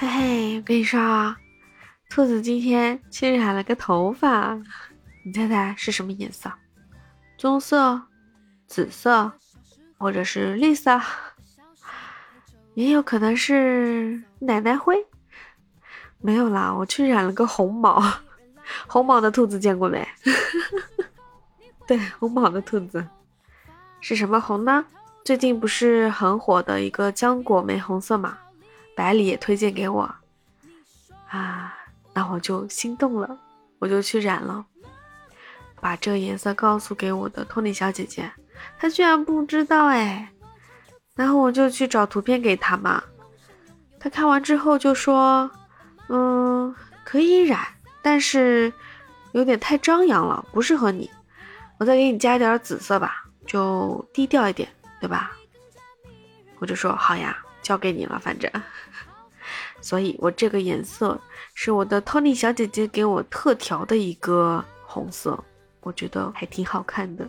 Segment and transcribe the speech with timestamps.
[0.00, 1.36] 嘿嘿，我跟你说啊，
[2.08, 4.56] 兔子今天去染了个头发，
[5.24, 6.52] 你猜猜是什么颜色？
[7.36, 8.00] 棕色、
[8.68, 9.32] 紫色，
[9.98, 11.00] 或者是绿色，
[12.74, 15.04] 也有可能是奶奶灰。
[16.18, 18.00] 没有啦，我去染了个红毛，
[18.86, 20.06] 红毛的兔子见过没？
[21.88, 23.04] 对，红毛的兔子
[24.00, 24.84] 是什么红呢？
[25.24, 28.38] 最近不是很火的一个浆果玫红色嘛？
[28.98, 30.12] 百里也推荐给我
[31.28, 31.72] 啊，
[32.12, 33.38] 那我就心动了，
[33.78, 34.66] 我就去染了，
[35.80, 38.28] 把这个颜色告诉给我的托尼小姐姐，
[38.76, 40.28] 她居然不知道哎，
[41.14, 43.00] 然后我就去找图片给她嘛，
[44.00, 45.48] 她看完之后就说，
[46.08, 47.64] 嗯，可以染，
[48.02, 48.72] 但是
[49.30, 51.08] 有点太张扬了，不适合你，
[51.78, 55.30] 我再给你加点紫色吧，就低调一点，对吧？
[56.58, 57.44] 我就说好呀。
[57.62, 58.50] 交给你了，反正，
[59.80, 61.20] 所以我这个颜色
[61.54, 65.42] 是我的 Tony 小姐姐给我特调的一个红色，
[65.80, 67.28] 我觉得还挺好看的。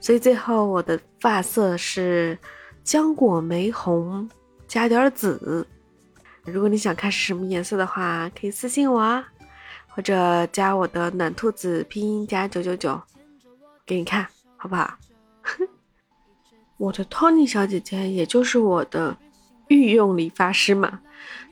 [0.00, 2.38] 所以最后我的发色是
[2.84, 4.28] 浆果玫红
[4.68, 5.66] 加点紫。
[6.44, 9.26] 如果你想看是什么颜色的话，可以私信我啊，
[9.88, 13.00] 或者加我的暖兔子拼音加九九九，
[13.84, 14.26] 给你看
[14.56, 14.96] 好不好？
[16.76, 19.16] 我的 Tony 小姐姐也就是我的。
[19.68, 21.00] 御用理发师嘛，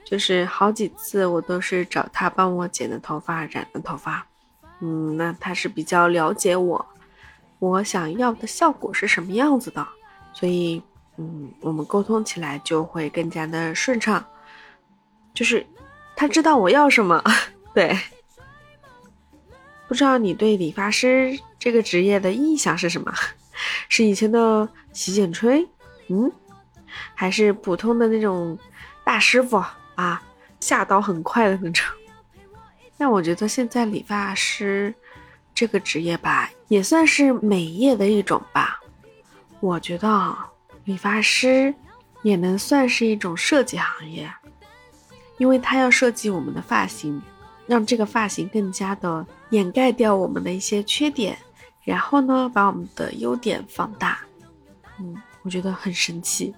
[0.05, 4.27] 就是好几次我都是找他帮我剪的头发、染的头发。
[4.81, 6.87] 嗯，那他是比较了解我，
[7.59, 9.87] 我想要的效果是什么样子的，
[10.33, 10.83] 所以
[11.17, 14.25] 嗯，我们沟通起来就会更加的顺畅。
[15.33, 15.67] 就是
[16.15, 17.23] 他知道我要什么，
[17.75, 17.97] 对。
[19.87, 23.13] 不知道你对理发师这个职业的印象是什么？
[23.89, 25.69] 是以前的洗剪吹？
[26.09, 26.31] 嗯？
[27.15, 28.59] 还是普通的那种
[29.05, 29.63] 大师傅
[29.95, 30.23] 啊，
[30.61, 31.85] 下刀很快的那种。
[32.97, 34.95] 但我觉得现在理发师
[35.55, 38.81] 这个职业吧，也算是美业的一种吧。
[39.61, 40.49] 我觉得啊
[40.85, 41.75] 理发师
[42.23, 44.33] 也能算是一种设计行业，
[45.39, 47.21] 因为他要设计我们的发型，
[47.67, 51.37] 让这个发型更加的掩盖掉我们的一些缺点，
[51.83, 54.21] 然后呢，把我们的优点放大。
[55.01, 56.55] 嗯，我觉得很神奇。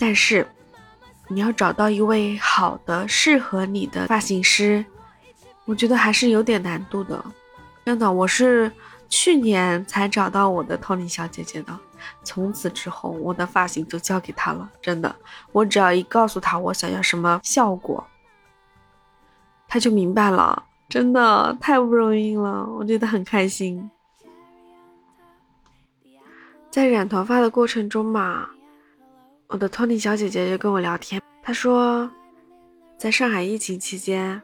[0.00, 0.48] 但是，
[1.28, 4.82] 你要找到一位好的、适合你的发型师，
[5.66, 7.22] 我觉得还是有点难度的。
[7.84, 8.72] 真的，我是
[9.10, 11.78] 去年才找到我的 Tony 小姐姐的，
[12.24, 14.70] 从此之后，我的发型就交给她了。
[14.80, 15.14] 真的，
[15.52, 18.02] 我只要一告诉她我想要什么效果，
[19.68, 20.64] 她就明白了。
[20.88, 23.90] 真的太不容易了，我觉得很开心。
[26.70, 28.48] 在染头发的过程中嘛。
[29.50, 32.08] 我的托尼小姐姐就跟我聊天，她说，
[32.96, 34.40] 在上海疫情期间，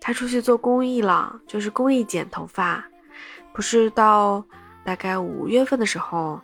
[0.00, 2.84] 她出去做公益了，就是公益剪头发。
[3.52, 4.44] 不是到
[4.84, 6.40] 大概五月份的时候，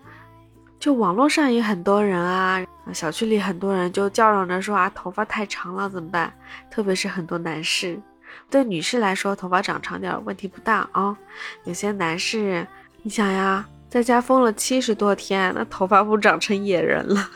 [0.81, 2.61] 就网络上也很多人啊，
[2.93, 6.35] 小区里很多人就叫嚷着说啊，头发太长了怎么办？
[6.69, 7.97] 特别是很多男士，
[8.51, 11.17] 对女士来说，头发长长点问题不大啊。
[11.63, 12.67] 有些男士，
[13.03, 17.31] 你想呀，在家封了七十多天，那头发不长成野人了。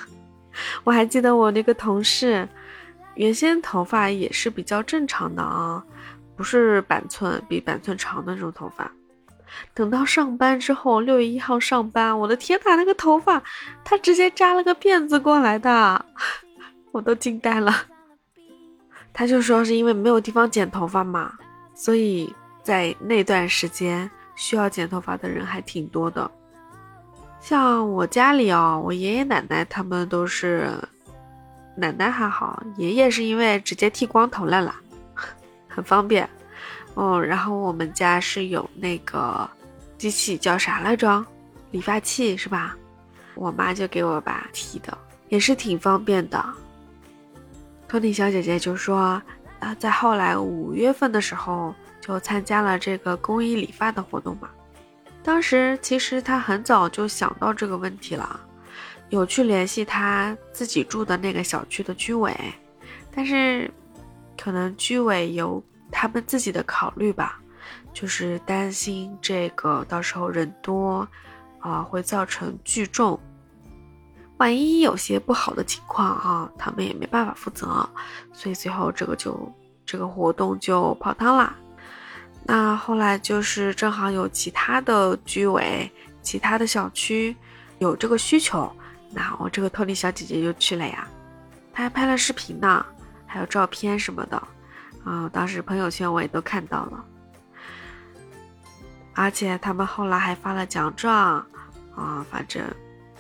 [0.85, 2.49] 我还记得我那个同事，
[3.15, 5.83] 原先头发也是比较正常的啊，
[6.37, 8.91] 不是板寸，比板寸长的那种头发。
[9.75, 13.43] 等到上班之后，六月一号上班，我的天哪，那个头发
[13.85, 16.05] 他直接扎了个辫子过来的，
[16.93, 17.75] 我都惊呆了。
[19.13, 21.33] 他就说是因为没有地方剪头发嘛，
[21.75, 22.33] 所以
[22.63, 26.31] 在那段时间需要剪头发的人还挺多的。
[27.41, 30.71] 像我家里哦，我爷爷奶奶他们都是，
[31.75, 34.81] 奶奶还好，爷爷是因为直接剃光头了啦，
[35.67, 36.29] 很方便。
[36.95, 39.49] 哦，然后我们家是有那个
[39.97, 41.25] 机器叫啥来着？
[41.71, 42.77] 理发器是吧？
[43.35, 44.97] 我妈就给我爸剃的，
[45.29, 46.45] 也是挺方便的。
[47.89, 49.23] 托尼小姐姐就说，
[49.61, 54.49] 啊，在后来五月份的时候就参加了这个公益理发的活动嘛。
[55.23, 58.41] 当时其实他很早就想到这个问题了，
[59.11, 62.35] 有去联系他自己住的那个小区的居委，
[63.15, 63.71] 但是
[64.39, 67.39] 可能居委有他们自己的考虑吧，
[67.93, 71.07] 就是担心这个到时候人多，
[71.59, 73.21] 啊会造成聚众，
[74.39, 77.87] 万一有些不好的情况啊，他们也没办法负责，
[78.33, 79.53] 所以最后这个就
[79.85, 81.55] 这个活动就泡汤了。
[82.53, 85.89] 那后来就是正好有其他的居委、
[86.21, 87.37] 其他的小区
[87.79, 88.69] 有这个需求，
[89.13, 91.07] 那我这个托尼小姐姐就去了呀。
[91.73, 92.85] 她还拍了视频呢，
[93.25, 94.43] 还有照片什么的，
[95.05, 97.05] 啊，当时朋友圈我也都看到了。
[99.15, 101.37] 而且他们后来还发了奖状，
[101.95, 102.65] 啊，反正，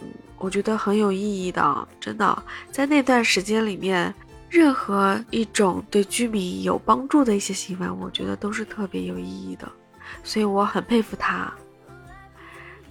[0.03, 2.43] 嗯，我觉得很有意义的，真的，
[2.73, 4.13] 在那段时间里面，
[4.51, 9.71] 任何一种对居民有帮助的一些行为，我觉得都是特别有意义的，
[10.25, 11.51] 所以我很佩服他。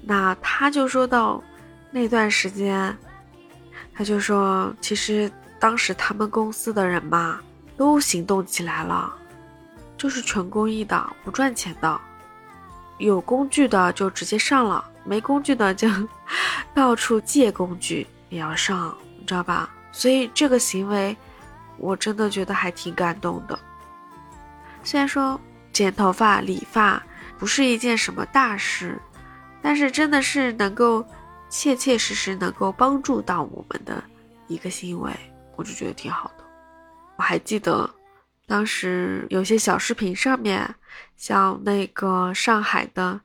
[0.01, 1.43] 那他就说到
[1.91, 2.97] 那段时间，
[3.93, 5.29] 他就说，其实
[5.59, 7.41] 当时他们公司的人嘛，
[7.75, 9.13] 都行动起来了，
[9.97, 11.99] 就是纯公益的，不赚钱的。
[12.99, 15.89] 有工具的就直接上了，没工具的就
[16.73, 19.69] 到处借工具也要上，你知道吧？
[19.91, 21.15] 所以这个行为，
[21.79, 23.57] 我真的觉得还挺感动的。
[24.83, 25.39] 虽然说
[25.71, 27.01] 剪头发、理发
[27.37, 28.99] 不是一件什么大事，
[29.61, 31.05] 但是真的是能够
[31.49, 34.03] 切切实实能够帮助到我们的
[34.47, 35.11] 一个行为，
[35.55, 36.43] 我就觉得挺好的。
[37.17, 37.89] 我还记得。
[38.47, 40.73] 当时有些小视频上面，
[41.15, 43.21] 像那个上海的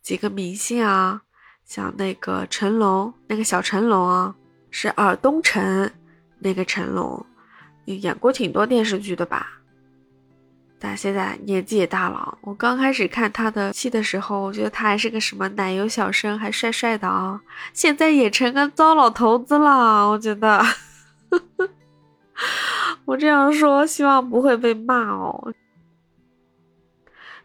[0.00, 1.20] 几个明星啊，
[1.66, 4.34] 像那个成龙，那个小成龙啊，
[4.70, 5.90] 是尔东城
[6.38, 7.26] 那个成龙，
[7.86, 9.60] 演过挺多电视剧的吧？
[10.78, 12.36] 但现在年纪也大了。
[12.42, 17.40] 我刚开始看他的戏的时候，我觉得他还是个什么奶油小生，还帅帅的啊。
[17.72, 20.62] 现在也成个糟老头子了，我觉得。
[23.06, 25.52] 我这样说，希望不会被骂哦。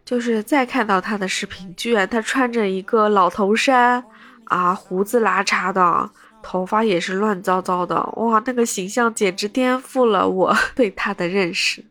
[0.04, 4.04] 就是再看到他的视频，居然他穿着一个老头衫
[4.46, 6.10] 啊，胡子拉碴的，
[6.50, 11.86] 头发也是乱糟糟的，哇，那个形象简直颠覆了我 对他的认识。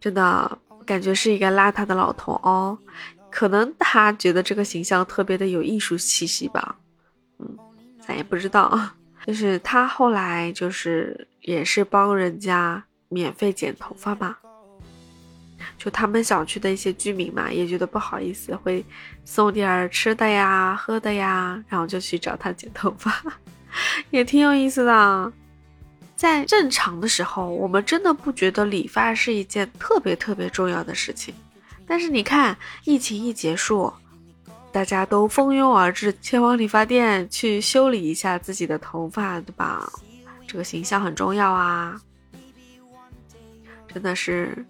[0.00, 2.78] 真的感觉是一个邋遢的老头哦，
[3.30, 6.76] 可能他觉得这个形象特别的有艺术气息吧。
[7.38, 7.58] 嗯，
[8.00, 8.80] 咱也不知道。
[9.26, 12.82] 就是他后来就是也是帮人家。
[13.12, 14.34] 免费剪头发嘛，
[15.76, 18.82] 就他们小区的一些居民嘛，也觉得不好意思，会
[19.26, 23.22] 送点吃的呀、喝的呀，然后就去找他剪头发，
[24.10, 25.32] 也挺有意思的。
[26.14, 31.34] 在正常的时候，我们真的不觉得理发是一件特别特别重要的事情，
[31.84, 33.92] 但是你看，疫情一结束，
[34.70, 39.90] 大家都蜂拥而至，前往理发店去修理一下自己的头发，对吧？
[40.46, 42.00] 这个形象很重要啊。
[43.92, 44.64] 真的是，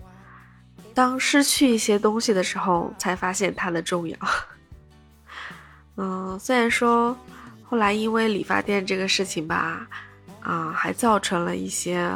[0.95, 4.17] 当失去一些东西的时候，才发现它的重要。
[5.97, 7.15] 嗯，虽然说
[7.73, 9.89] 后来因为理发店这个事情吧，
[10.43, 12.07] 啊，还造成了一些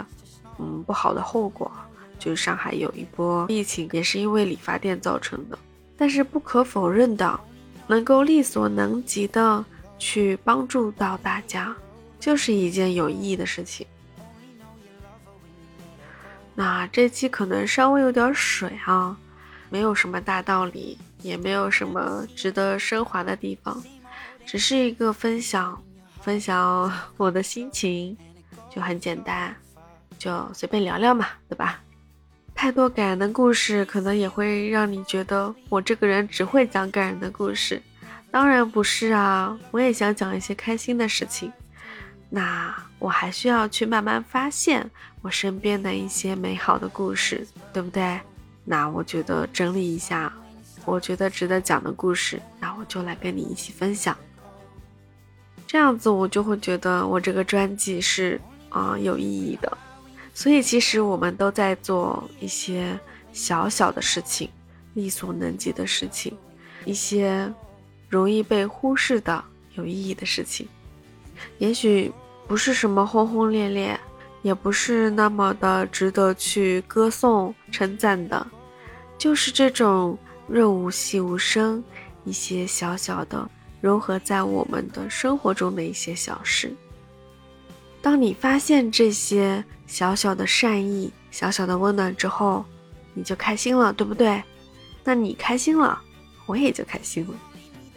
[0.58, 1.72] 嗯不好的后果，
[2.18, 5.58] 就是上海有一波疫情，也是因为理发店造成的。
[5.96, 7.40] 但是不可否认的，
[7.86, 9.64] 能够力所能及的
[9.98, 11.74] 去帮助到大家，
[12.20, 13.86] 就是一件有意义的事情。
[16.54, 19.16] 那这期可能稍微有点水啊，
[19.70, 23.82] 没有什么大道理，也没有什么值得升华的地方，
[24.46, 25.82] 只是一个分享，
[26.20, 28.16] 分享 我的心情，
[28.72, 29.54] 就很简单，
[30.16, 31.81] 就随便聊聊嘛，对吧？
[32.54, 37.82] 太多感人的故事，可能也会让你觉得我这个人只会讲感人的故事，
[38.31, 41.52] 当然不是啊，我也想讲一些开心的事情。
[42.30, 44.90] 那我还需要去慢慢发现
[45.23, 48.18] 我身边的一些美好的故事，对不对？
[48.64, 50.32] 那我觉得整理一下，
[50.85, 54.16] 我觉得值得讲的故事，那我就来跟你一起分享。
[55.66, 59.76] 这样子我就会觉得我这个专辑是啊有意义的。
[60.32, 62.99] 所以其实我们都在做一些
[63.32, 64.50] 小小的事情，
[64.94, 66.37] 力所能及的事情，
[66.85, 67.50] 一些
[68.08, 69.42] 容易被忽视的
[69.75, 70.68] 有意义的事情。
[71.58, 72.12] 也许
[72.46, 73.99] 不是什么轰轰烈烈，
[74.42, 78.46] 也不是那么的值得去歌颂称赞的，
[79.18, 81.82] 就是这种润物细无声，
[82.25, 86.75] 一些小小的融合在我们的生活中的一些小事。
[88.02, 92.64] 当你发现这些小小的善意、小小的温暖之后，
[93.14, 94.42] 你就开心了，对不对？
[95.02, 96.00] 那你开心了，
[96.47, 97.35] 我也就开心了。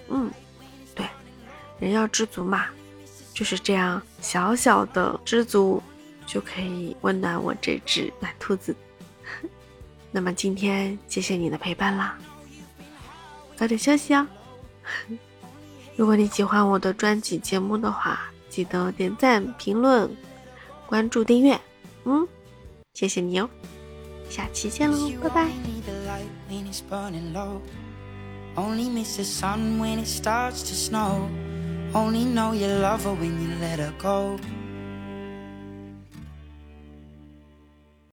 [0.10, 0.32] 嗯，
[0.96, 1.06] 对，
[1.80, 2.66] 人要知足嘛。
[3.34, 5.82] 就是这样，小小的知足
[6.26, 8.76] 就可以温暖我这只暖兔子。
[10.12, 12.18] 那么今天谢谢你的陪伴啦，
[13.56, 14.28] 早点休息哦。
[16.00, 20.10] 如果你喜欢我的专辑节目的话，记得点赞、评论、
[20.88, 21.60] 关注、订阅。
[22.06, 22.26] 嗯，
[22.94, 23.50] 谢谢你哦，
[24.30, 25.50] 下期见喽，拜拜。